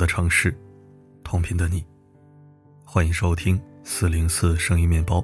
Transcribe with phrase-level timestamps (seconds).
[0.00, 0.56] 的城市，
[1.22, 1.84] 同频的你，
[2.86, 5.22] 欢迎收听四零四声音面包，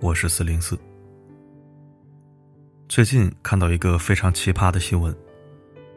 [0.00, 0.76] 我是四零四。
[2.88, 5.16] 最近看到一个非常奇葩的新闻：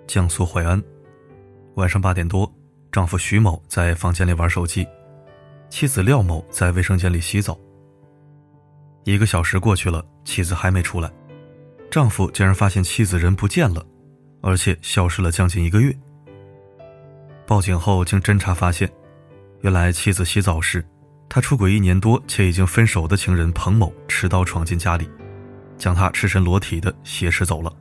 [0.06, 0.80] 江苏淮安，
[1.78, 2.54] 晚上八点多，
[2.92, 4.88] 丈夫徐某在房间里玩手机，
[5.72, 7.58] 妻子廖某在卫生间里洗澡。
[9.04, 11.12] 一个小时过去了，妻子还没出来，
[11.90, 13.84] 丈夫竟然发现妻子人不见了，
[14.42, 15.98] 而且消失了将近一个月。
[17.50, 18.88] 报警后，经侦查发现，
[19.62, 20.86] 原来妻子洗澡时，
[21.28, 25.10] 他出轨一年多且已经分手的情人彭某持刀闯进家里，
[25.76, 27.76] 将他赤身裸体的挟持走了，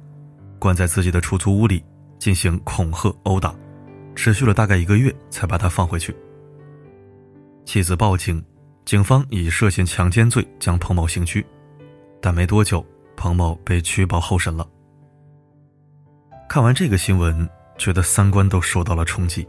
[0.59, 1.85] 关在自己的出租屋里
[2.19, 3.55] 进行恐吓殴打，
[4.15, 6.17] 持续了大概一个月才把他放回去。
[7.67, 8.43] 妻子报警，
[8.87, 11.45] 警方以涉嫌强奸罪将彭某刑拘，
[12.23, 12.83] 但没多久，
[13.19, 14.67] 彭某被取保候审了。
[16.49, 19.47] 看完这个新闻，觉得三观都受到了冲击。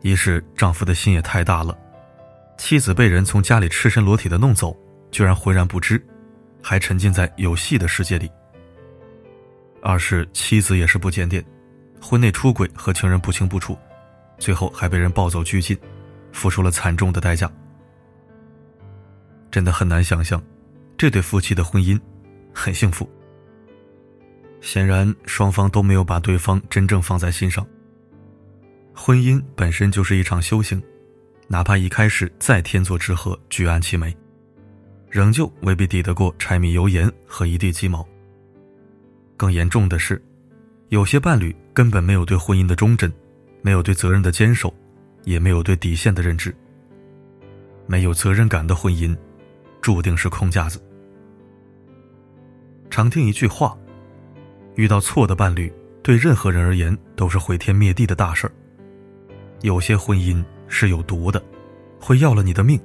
[0.00, 1.76] 一是丈夫的心也太大了，
[2.56, 4.76] 妻子被人从家里赤身裸体的弄走，
[5.10, 6.04] 居然浑然不知，
[6.62, 8.30] 还沉浸在有戏的世界里。
[9.82, 11.44] 二是妻子也是不检点，
[12.00, 13.78] 婚内出轨和情人不清不楚，
[14.38, 15.78] 最后还被人抱走拘禁，
[16.32, 17.50] 付出了惨重的代价。
[19.50, 20.42] 真的很难想象，
[20.96, 21.98] 这对夫妻的婚姻
[22.52, 23.08] 很幸福。
[24.60, 27.66] 显然双方都没有把对方真正放在心上。
[29.00, 30.82] 婚姻本身就是一场修行，
[31.46, 34.14] 哪怕一开始再天作之合、举案齐眉，
[35.08, 38.06] 仍旧未必抵得过柴米油盐和一地鸡毛。
[39.36, 40.20] 更严重的是，
[40.88, 43.10] 有些伴侣根本没有对婚姻的忠贞，
[43.62, 44.74] 没有对责任的坚守，
[45.22, 46.54] 也没有对底线的认知。
[47.86, 49.16] 没有责任感的婚姻，
[49.80, 50.84] 注定是空架子。
[52.90, 53.78] 常听一句话：
[54.74, 58.52] 遇到错的伴侣，对任何人而言都是毁天灭地的大事儿。
[59.62, 61.42] 有些婚姻是有毒的，
[62.00, 62.80] 会要了你的命。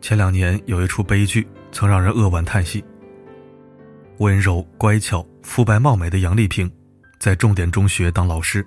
[0.00, 2.84] 前两年有一出悲剧，曾让人扼腕叹息。
[4.18, 6.70] 温柔乖巧、肤白貌美的杨丽萍，
[7.20, 8.66] 在重点中学当老师。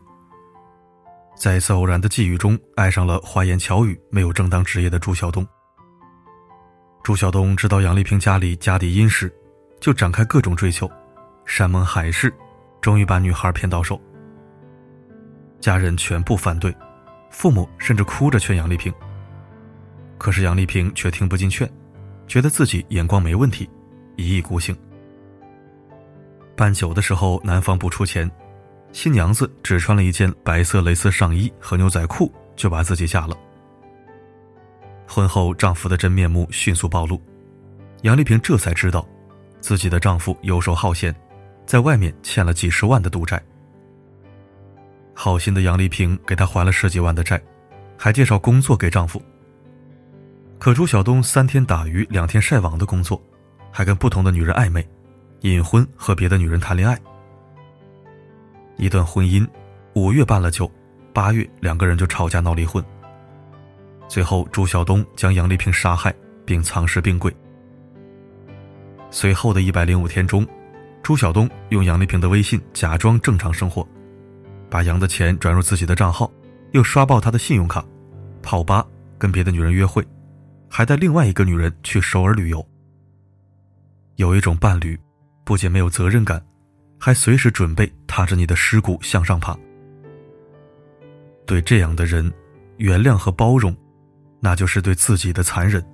[1.35, 5.45] 在一次偶然的际遇中，爱上了花言巧语、没有正当职业的朱晓东。
[7.03, 9.33] 朱晓东知道杨丽萍家里家底殷实，
[9.79, 10.89] 就展开各种追求，
[11.45, 12.33] 山盟海誓，
[12.79, 13.99] 终于把女孩骗到手。
[15.61, 16.75] 家人全部反对，
[17.29, 18.91] 父母甚至哭着劝杨丽萍。
[20.17, 21.71] 可是杨丽萍却听不进劝，
[22.27, 23.69] 觉得自己眼光没问题，
[24.17, 24.75] 一意孤行。
[26.55, 28.29] 办酒的时候，男方不出钱，
[28.91, 33.37] 新娘子只穿了一件白色蕾丝上衣和牛仔裤，就把自己嫁了。
[35.07, 37.21] 婚后，丈夫的真面目迅速暴露，
[38.01, 39.07] 杨丽萍这才知道，
[39.59, 41.15] 自己的丈夫游手好闲，
[41.65, 43.41] 在外面欠了几十万的赌债。
[45.13, 47.41] 好心的杨丽萍给她还了十几万的债，
[47.97, 49.21] 还介绍工作给丈夫。
[50.57, 53.21] 可朱晓东三天打鱼两天晒网的工作，
[53.71, 54.87] 还跟不同的女人暧昧，
[55.41, 56.97] 隐婚和别的女人谈恋爱。
[58.77, 59.47] 一段婚姻，
[59.93, 60.71] 五月办了酒，
[61.13, 62.83] 八月两个人就吵架闹离婚。
[64.07, 66.13] 最后朱晓东将杨丽萍杀害
[66.45, 67.35] 并藏尸冰柜。
[69.09, 70.47] 随后的一百零五天中，
[71.03, 73.87] 朱晓东用杨丽萍的微信假装正常生活。
[74.71, 76.31] 把杨的钱转入自己的账号，
[76.71, 77.85] 又刷爆他的信用卡，
[78.41, 78.87] 泡吧，
[79.17, 80.01] 跟别的女人约会，
[80.69, 82.65] 还带另外一个女人去首尔旅游。
[84.15, 84.97] 有一种伴侣，
[85.43, 86.41] 不仅没有责任感，
[86.97, 89.57] 还随时准备踏着你的尸骨向上爬。
[91.45, 92.31] 对这样的人，
[92.77, 93.75] 原谅和包容，
[94.39, 95.85] 那就是对自己的残忍。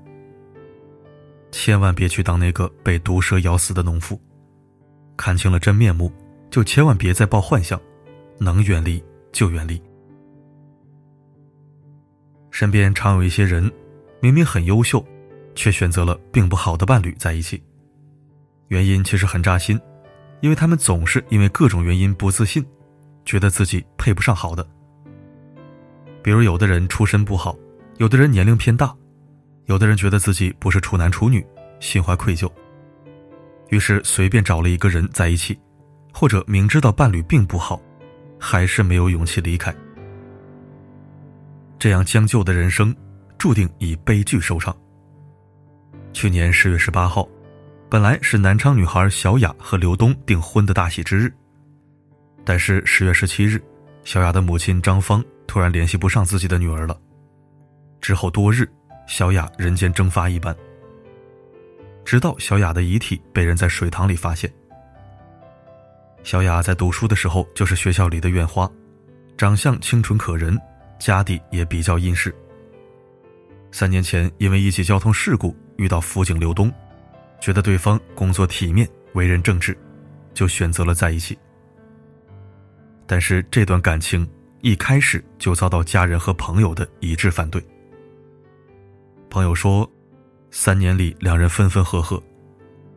[1.51, 4.21] 千万别去当那个被毒蛇咬死的农妇，
[5.17, 6.11] 看清了真面目，
[6.51, 7.81] 就千万别再抱幻想。
[8.39, 9.81] 能远离就远离。
[12.51, 13.71] 身边常有一些人，
[14.19, 15.05] 明明很优秀，
[15.53, 17.61] 却选择了并不好的伴侣在一起。
[18.69, 19.79] 原因其实很扎心，
[20.41, 22.65] 因为他们总是因为各种原因不自信，
[23.25, 24.67] 觉得自己配不上好的。
[26.23, 27.55] 比如，有的人出身不好，
[27.97, 28.93] 有的人年龄偏大，
[29.65, 31.45] 有的人觉得自己不是处男处女，
[31.79, 32.51] 心怀愧疚，
[33.69, 35.57] 于是随便找了一个人在一起，
[36.11, 37.79] 或者明知道伴侣并不好。
[38.39, 39.75] 还是没有勇气离开，
[41.79, 42.95] 这样将就的人生，
[43.37, 44.75] 注定以悲剧收场。
[46.13, 47.27] 去年十月十八号，
[47.89, 51.31] 本来是南昌女孩小雅和刘东订婚的大喜之日，
[52.43, 53.61] 但是十月十七日，
[54.03, 56.99] 小雅的母亲张芳突然联系不上自己的女儿了。
[57.99, 58.67] 之后多日，
[59.07, 60.55] 小雅人间蒸发一般，
[62.05, 64.51] 直到小雅的遗体被人在水塘里发现。
[66.23, 68.69] 小雅在读书的时候就是学校里的院花，
[69.37, 70.59] 长相清纯可人，
[70.99, 72.33] 家底也比较殷实。
[73.71, 76.71] 三年前因为一起交通事故遇到辅警刘东，
[77.39, 79.77] 觉得对方工作体面、为人正直，
[80.33, 81.37] 就选择了在一起。
[83.05, 84.27] 但是这段感情
[84.61, 87.63] 一开始就遭到家人和朋友的一致反对。
[89.29, 89.89] 朋友说，
[90.51, 92.21] 三年里两人分分合合，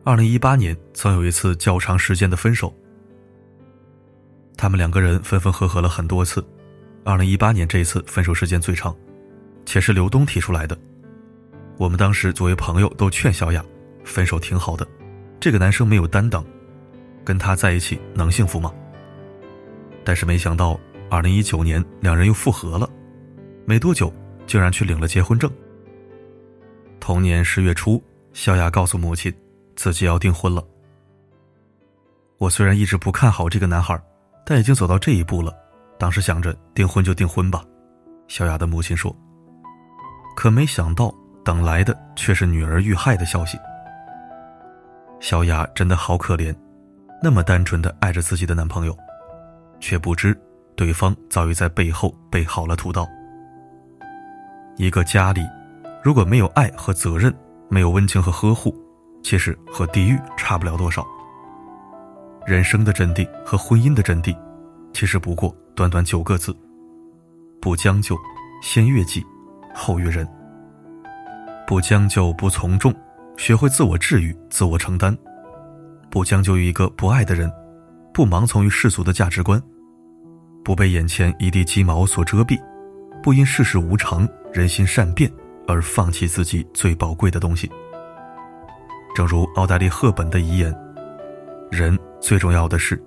[0.03, 2.75] 二零一八年曾有一次较长时间的分手。
[4.61, 6.45] 他们两个人分分合合了很多次，
[7.03, 8.95] 二零一八年这一次分手时间最长，
[9.65, 10.77] 且是刘东提出来的。
[11.79, 13.65] 我们当时作为朋友都劝小雅，
[14.03, 14.87] 分手挺好的，
[15.39, 16.45] 这个男生没有担当，
[17.25, 18.71] 跟他在一起能幸福吗？
[20.03, 20.79] 但是没想到，
[21.09, 22.87] 二零一九年两人又复合了，
[23.65, 24.13] 没多久
[24.45, 25.51] 竟然去领了结婚证。
[26.99, 27.99] 同年十月初，
[28.31, 29.33] 小雅告诉母亲，
[29.75, 30.63] 自己要订婚了。
[32.37, 33.99] 我虽然一直不看好这个男孩，
[34.45, 35.53] 但已经走到这一步了，
[35.97, 37.63] 当时想着订婚就订婚吧。
[38.27, 39.15] 小雅的母亲说。
[40.33, 43.59] 可没想到，等来的却是女儿遇害的消息。
[45.19, 46.55] 小雅真的好可怜，
[47.21, 48.97] 那么单纯的爱着自己的男朋友。
[49.79, 50.39] 却不知，
[50.75, 53.05] 对方早已在背后备好了屠刀。
[54.77, 55.41] 一个家里，
[56.01, 57.33] 如果没有爱和责任，
[57.67, 58.73] 没有温情和呵护，
[59.21, 61.05] 其实和地狱差不了多少。
[62.45, 64.35] 人生的真谛和婚姻的真谛，
[64.93, 66.55] 其实不过短短九个字：
[67.61, 68.17] 不将就，
[68.61, 69.23] 先悦己，
[69.73, 70.27] 后悦人。
[71.67, 72.93] 不将就，不从众，
[73.37, 75.15] 学会自我治愈、自我承担。
[76.09, 77.49] 不将就于一个不爱的人，
[78.13, 79.61] 不盲从于世俗的价值观。
[80.63, 82.59] 不被眼前一地鸡毛所遮蔽，
[83.23, 85.31] 不因世事无常、人心善变
[85.67, 87.71] 而放弃自己最宝贵的东西。
[89.15, 90.75] 正如奥黛丽·赫本的遗言
[91.71, 93.01] ：“人最重要的是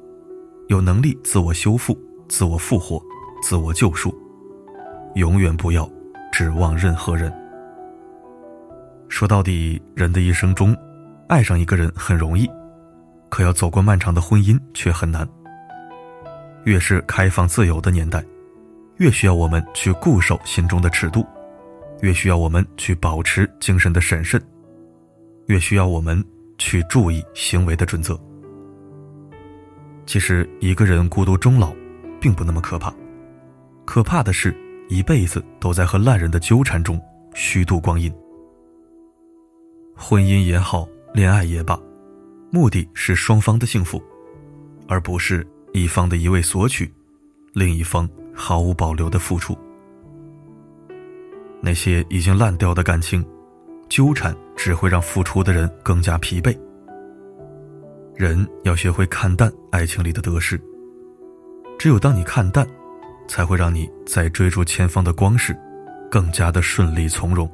[0.67, 1.97] 有能力自我修复、
[2.29, 3.01] 自我复活、
[3.43, 4.13] 自我救赎，
[5.15, 5.89] 永远不要
[6.33, 7.33] 指望任何人。”
[9.09, 10.77] 说到底，人的一生中，
[11.29, 12.51] 爱上一个人很容易，
[13.29, 15.27] 可要走过漫长的婚姻却很难。
[16.65, 18.25] 越是开放自由的年代，
[18.97, 21.25] 越需要我们去固守心中的尺度，
[22.01, 24.43] 越需要我们去保持精神的审慎，
[25.47, 26.23] 越需要我们
[26.59, 28.19] 去注意行为的准则。
[30.07, 31.75] 其实，一个人孤独终老，
[32.21, 32.95] 并不那么可怕，
[33.85, 34.55] 可怕的是
[34.89, 37.01] 一辈子都在和烂人的纠缠中
[37.35, 38.13] 虚度光阴。
[39.97, 41.79] 婚姻也好，恋爱也罢，
[42.51, 44.03] 目的是双方的幸福，
[44.89, 45.47] 而不是。
[45.77, 46.89] 一方的一味索取，
[47.53, 49.59] 另一方毫无保留的付出。
[51.61, 53.27] 那些已经烂掉的感情，
[53.89, 56.57] 纠缠只会让付出的人更加疲惫。
[58.17, 60.61] 人要学会看淡爱情里的得失，
[61.77, 62.65] 只有当你看淡，
[63.27, 65.57] 才会让你在追逐前方的光时，
[66.09, 67.51] 更加的顺利从容。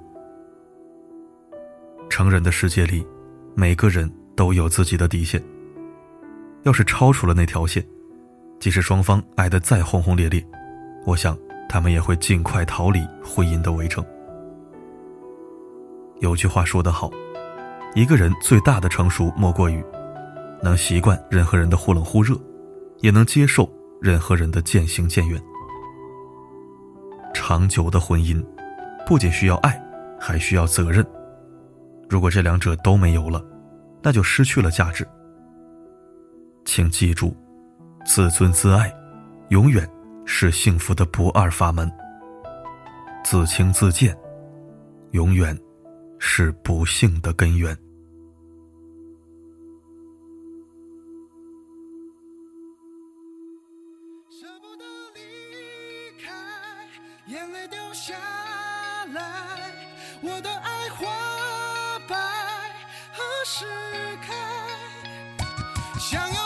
[2.11, 3.07] 成人的世界里，
[3.55, 5.43] 每个人都有自己的底线。
[6.65, 7.83] 要是超出了那条线，
[8.59, 10.45] 即使双方爱得再轰轰烈烈，
[11.06, 11.35] 我想
[11.71, 14.05] 他们也会尽快逃离婚姻的围城。
[16.19, 17.11] 有句话说得好，
[17.94, 19.82] 一个人最大的成熟莫过于
[20.62, 22.34] 能习惯任何人的忽冷忽热，
[23.00, 25.40] 也能接受任何人的渐行渐远。
[27.34, 28.44] 长久的婚姻
[29.06, 29.82] 不仅需要爱，
[30.19, 31.05] 还需要责任。
[32.08, 33.44] 如果这两者都没有了，
[34.02, 35.06] 那就失去了价值。
[36.64, 37.36] 请记住。
[38.02, 38.90] 自尊自爱，
[39.50, 39.88] 永远
[40.24, 41.88] 是幸福的不二法门。
[43.22, 44.17] 自轻自贱，
[45.10, 45.56] 永远
[46.19, 47.76] 是不幸的根源。
[60.41, 61.06] 的爱花
[62.09, 62.17] 白
[63.13, 63.67] 何时
[64.27, 64.35] 开？
[65.99, 66.41] 想要。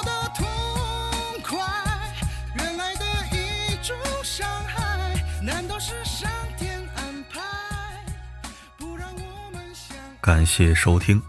[10.21, 11.21] 感谢收听。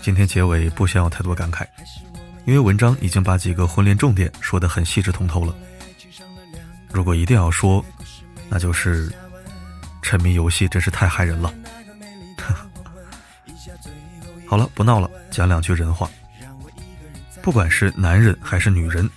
[0.00, 1.66] 今天结尾不想有太多感慨，
[2.46, 5.54] 因为文章已经把几个婚恋重点说得很细致通透了。
[6.90, 7.84] 如果一定要说，
[8.48, 9.12] 那就是
[10.06, 11.52] 沉迷游戏真是太害人了。
[14.46, 16.08] 好了，不闹了，讲两句人话。
[17.42, 19.10] 不管是男人还是女人，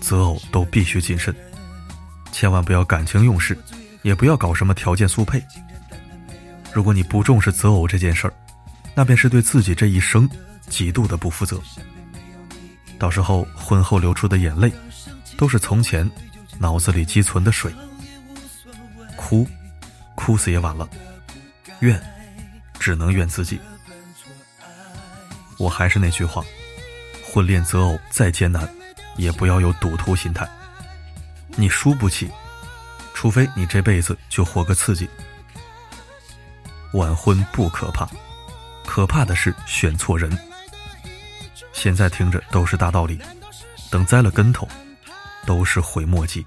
[0.00, 1.32] 择偶都必须谨慎，
[2.32, 3.56] 千万不要感情用事，
[4.02, 5.40] 也不要搞什么条件速配。
[6.72, 8.34] 如果你不重视择偶这件事儿，
[8.96, 10.28] 那便是对自己这一生
[10.68, 11.60] 极度的不负责。
[12.98, 14.72] 到时候婚后流出的眼泪，
[15.36, 16.10] 都是从前
[16.58, 17.72] 脑子里积存的水。
[19.16, 19.46] 哭，
[20.24, 20.88] 哭死也晚了。
[21.80, 22.00] 怨，
[22.78, 23.60] 只能怨自己。
[25.58, 26.44] 我还是那句话，
[27.24, 28.72] 婚恋择偶再艰难，
[29.16, 30.48] 也不要有赌徒心态。
[31.56, 32.30] 你输不起，
[33.12, 35.10] 除非你这辈子就活个刺激。
[36.92, 38.08] 晚婚不可怕，
[38.86, 40.38] 可怕的是选错人。
[41.72, 43.20] 现在听着都是大道理，
[43.90, 44.68] 等栽了跟头，
[45.44, 46.46] 都是悔莫及。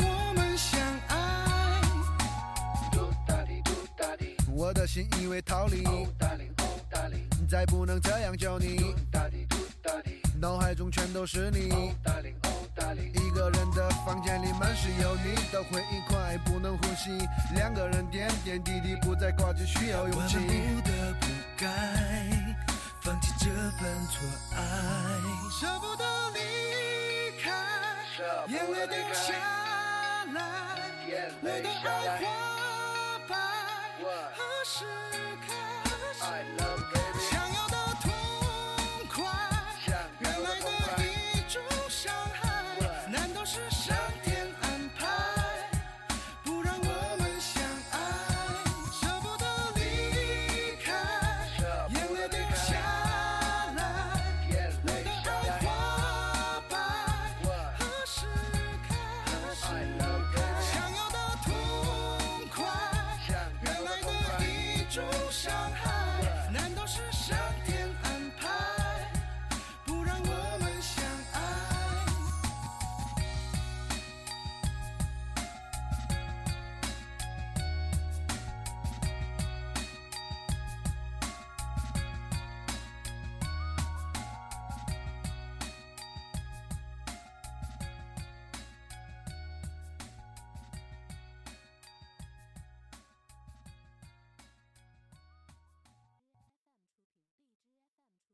[0.00, 1.14] 我们相爱。
[4.50, 5.84] 我的心以为逃离，
[7.48, 8.94] 再不能这样叫你，
[10.40, 11.94] 脑海中全都是你。
[13.14, 17.10] 一个人的房间里满是有你的回忆，快不能呼吸。
[17.54, 20.36] 两个人点点滴滴不再挂着，需要勇气。
[20.36, 21.26] 我们不得不
[21.56, 21.66] 该
[23.02, 23.46] 放弃这
[23.78, 24.26] 份错
[24.56, 24.58] 爱，
[25.60, 26.07] 舍不得离
[28.58, 29.32] 眼泪掉下
[30.34, 30.36] 来，
[31.40, 32.24] 我的爱花
[33.28, 33.30] 瓣。
[34.34, 34.74] 何时
[35.46, 35.48] 开
[36.12, 36.20] 始？